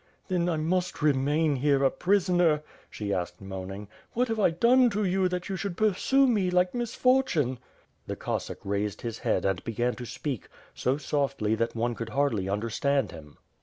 "Then 0.29 0.49
I 0.49 0.57
must 0.57 1.03
remain 1.03 1.57
here 1.57 1.83
a 1.83 1.91
prisoner?" 1.91 2.63
she 2.89 3.13
asked 3.13 3.39
moaning. 3.39 3.87
^^What 4.15 4.29
have 4.29 4.39
I 4.39 4.49
done 4.49 4.89
to 4.89 5.03
you 5.05 5.27
that 5.29 5.47
you 5.47 5.55
should 5.55 5.77
pursue 5.77 6.25
me 6.25 6.49
like 6.49 6.73
misfortune?" 6.73 7.59
The 8.07 8.15
Coesack 8.15 8.65
raised 8.65 9.01
his 9.01 9.19
head 9.19 9.45
and 9.45 9.63
began 9.63 9.93
to 9.97 10.05
speak, 10.07 10.47
so 10.73 10.97
softly 10.97 11.53
that 11.53 11.75
one 11.75 11.93
could 11.93 12.09
hardly 12.09 12.49
understand 12.49 13.11
him. 13.11 13.37